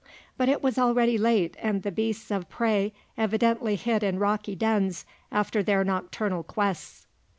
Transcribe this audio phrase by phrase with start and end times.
[0.35, 5.05] But it was already late and the beasts of prey evidently hid in rocky dens
[5.31, 7.05] after their nocturnal quests.